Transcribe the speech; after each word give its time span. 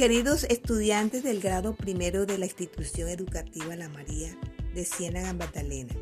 Queridos 0.00 0.44
estudiantes 0.44 1.22
del 1.22 1.40
grado 1.40 1.74
primero 1.74 2.24
de 2.24 2.38
la 2.38 2.46
institución 2.46 3.10
educativa 3.10 3.76
La 3.76 3.90
María 3.90 4.34
de 4.72 4.86
Ciénaga 4.86 5.34
Magdalena, 5.34 5.94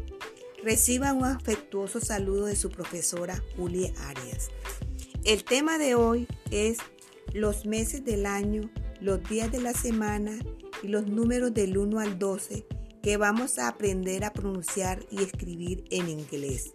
reciban 0.63 1.17
un 1.17 1.25
afectuoso 1.25 1.99
saludo 1.99 2.47
de 2.47 2.55
su 2.55 2.71
profesora 2.71 3.43
Julia 3.57 3.93
Arias. 4.07 4.51
El 5.25 5.43
tema 5.43 5.79
de 5.79 5.97
hoy 5.97 6.29
es 6.53 6.79
los 7.33 7.67
meses 7.67 8.05
del 8.05 8.27
año, 8.27 8.71
los 9.01 9.21
días 9.29 9.51
de 9.51 9.61
la 9.61 9.73
semana 9.73 10.39
y 10.81 10.87
los 10.87 11.09
números 11.09 11.53
del 11.53 11.77
1 11.77 11.99
al 11.99 12.21
12 12.21 12.69
que 13.03 13.17
vamos 13.17 13.59
a 13.59 13.67
aprender 13.67 14.23
a 14.23 14.33
pronunciar 14.33 15.05
y 15.11 15.25
escribir 15.25 15.83
en 15.91 16.09
inglés. 16.09 16.73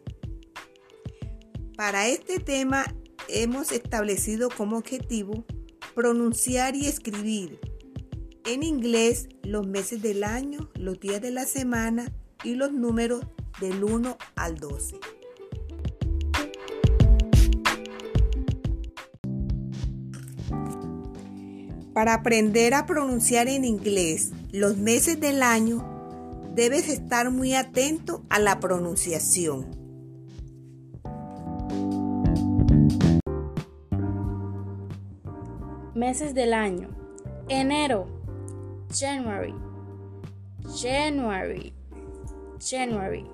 Para 1.77 2.05
este 2.09 2.41
tema 2.41 2.83
hemos 3.29 3.71
establecido 3.71 4.49
como 4.49 4.77
objetivo 4.77 5.45
pronunciar 5.93 6.75
y 6.75 6.87
escribir 6.87 7.59
en 8.45 8.63
inglés 8.63 9.29
los 9.43 9.67
meses 9.67 10.01
del 10.01 10.23
año, 10.23 10.69
los 10.75 10.99
días 10.99 11.21
de 11.21 11.31
la 11.31 11.45
semana 11.45 12.11
y 12.43 12.55
los 12.55 12.73
números 12.73 13.25
del 13.61 13.83
1 13.83 14.17
al 14.35 14.57
12. 14.57 14.99
Para 21.93 22.15
aprender 22.15 22.73
a 22.73 22.85
pronunciar 22.85 23.47
en 23.47 23.63
inglés 23.63 24.31
los 24.51 24.77
meses 24.77 25.19
del 25.19 25.43
año, 25.43 25.87
debes 26.55 26.89
estar 26.89 27.29
muy 27.29 27.53
atento 27.53 28.25
a 28.29 28.39
la 28.39 28.59
pronunciación. 28.59 29.82
Meses 35.95 36.33
del 36.33 36.53
año. 36.53 36.89
Enero. 37.49 38.07
January. 38.89 39.53
January. 40.75 41.71
January. 42.57 43.25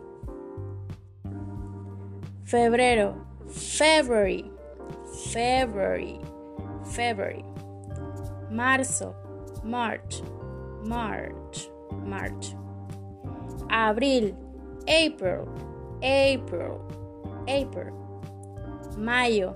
Febrero. 2.43 3.15
February. 3.49 4.51
February. 5.31 6.19
February. 6.91 7.45
Marzo. 8.51 9.15
March. 9.63 10.21
March. 10.83 11.69
March. 12.03 12.55
Abril. 13.69 14.35
April. 14.87 15.47
April. 16.01 16.81
April. 17.47 17.93
Mayo. 18.97 19.55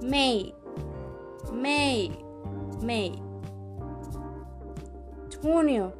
May. 0.00 0.54
May. 1.52 2.25
May. 2.82 3.20
Junio, 5.42 5.92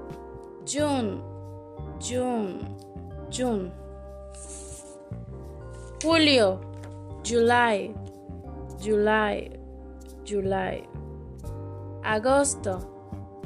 June, 0.65 1.23
June, 2.01 2.77
June. 3.31 3.73
Julio, 6.03 6.61
July, 7.23 7.95
July, 8.81 9.51
July. 10.25 10.87
Agosto, 12.05 12.87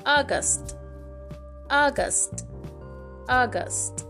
August, 0.04 0.76
August, 1.70 2.46
August. 3.28 4.06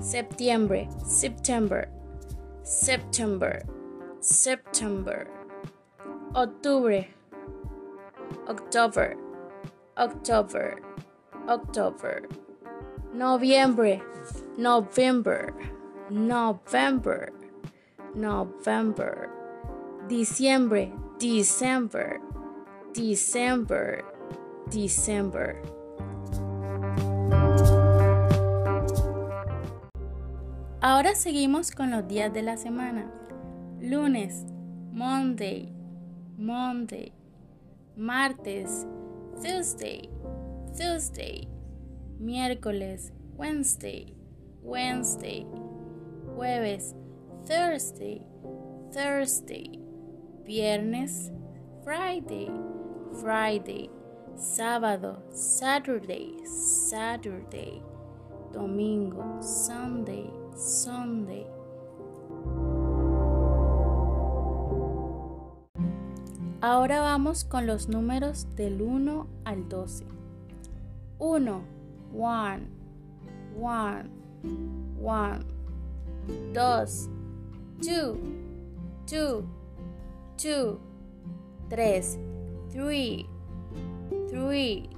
Septiembre, 0.00 0.88
September, 1.04 1.88
September, 2.62 3.62
September. 4.20 5.26
Octubre, 6.34 7.04
October, 8.48 9.16
October, 9.96 10.82
October. 11.48 12.28
Noviembre, 13.12 14.02
November, 14.56 15.52
November, 16.10 17.32
November. 18.14 19.28
Diciembre, 20.08 20.92
December, 21.18 22.20
December, 22.94 24.04
December. 24.70 25.62
Ahora 30.80 31.14
seguimos 31.14 31.70
con 31.72 31.90
los 31.90 32.08
días 32.08 32.32
de 32.32 32.42
la 32.42 32.56
semana. 32.56 33.10
Lunes, 33.80 34.46
Monday, 34.90 35.72
Monday. 36.38 37.19
Martes, 38.00 38.86
Tuesday, 39.42 40.08
Tuesday. 40.74 41.46
Miércoles, 42.18 43.12
Wednesday, 43.36 44.14
Wednesday. 44.62 45.44
Jueves, 46.34 46.94
Thursday, 47.46 48.22
Thursday. 48.94 49.78
Viernes, 50.46 51.30
Friday, 51.84 52.50
Friday. 53.20 53.90
Sábado, 54.34 55.20
Saturday, 55.30 56.32
Saturday. 56.46 57.82
Domingo, 58.54 59.42
Sunday, 59.42 60.30
Sunday. 60.56 61.46
Ahora 66.62 67.00
vamos 67.00 67.44
con 67.44 67.66
los 67.66 67.88
números 67.88 68.46
del 68.54 68.82
1 68.82 69.26
al 69.46 69.66
12. 69.70 70.04
1, 71.18 71.62
1, 72.12 72.58
1, 73.56 74.02
1. 75.00 75.38
2, 76.52 77.08
2, 77.80 78.16
2, 79.10 79.44
2. 80.36 80.78
3, 81.70 82.18
3, 82.72 83.26
3, 84.28 84.88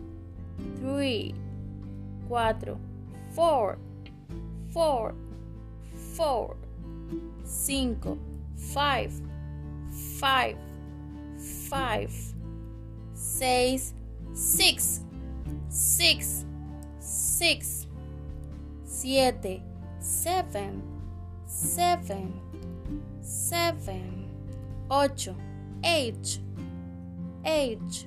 3. 0.81 1.35
4, 2.29 2.79
4, 3.35 3.79
4, 4.75 5.15
4. 6.17 6.57
5, 7.45 8.19
5, 8.57 9.09
5 9.91 10.72
five, 11.43 12.13
seis, 13.15 13.95
six, 14.35 15.01
six, 15.69 16.45
six, 17.01 17.87
siete, 18.85 19.63
seven, 19.99 20.83
seven, 21.47 22.41
seven, 23.21 24.29
ocho, 24.91 25.37
eight, 25.85 26.39
eight, 27.45 28.07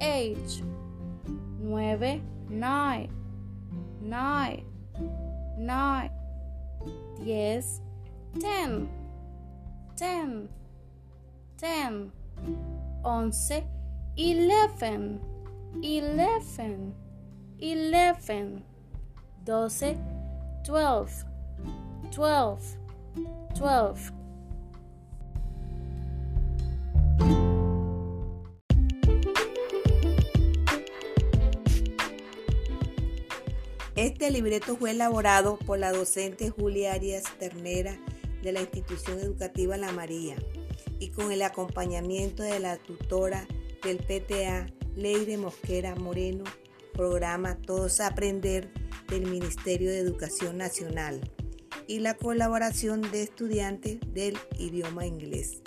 eight, 0.00 0.62
nueve, 1.58 2.20
nine, 2.48 3.10
nine, 4.00 4.64
nine, 5.58 6.10
diez, 7.18 7.80
ten, 8.38 8.88
ten, 9.96 10.48
ten 11.56 12.12
once, 13.02 13.64
eleven, 14.16 15.20
eleven, 15.82 16.94
eleven, 17.58 18.64
doce, 19.44 19.96
twelve, 20.64 21.10
twelve, 22.10 22.62
twelve. 23.54 24.12
Este 33.96 34.30
libreto 34.30 34.76
fue 34.76 34.92
elaborado 34.92 35.58
por 35.58 35.78
la 35.80 35.90
docente 35.90 36.50
Julia 36.50 36.92
Arias 36.92 37.24
Ternera 37.40 37.98
de 38.42 38.52
la 38.52 38.60
institución 38.60 39.18
educativa 39.18 39.76
La 39.76 39.90
María 39.90 40.36
y 40.98 41.08
con 41.10 41.32
el 41.32 41.42
acompañamiento 41.42 42.42
de 42.42 42.60
la 42.60 42.76
tutora 42.76 43.46
del 43.82 43.98
PTA, 43.98 44.66
Leire 44.96 45.36
Mosquera 45.36 45.94
Moreno, 45.94 46.44
programa 46.92 47.56
Todos 47.56 48.00
Aprender 48.00 48.72
del 49.08 49.26
Ministerio 49.26 49.90
de 49.90 49.98
Educación 49.98 50.58
Nacional 50.58 51.20
y 51.86 52.00
la 52.00 52.14
colaboración 52.14 53.02
de 53.10 53.22
estudiantes 53.22 53.98
del 54.12 54.36
idioma 54.58 55.06
inglés. 55.06 55.62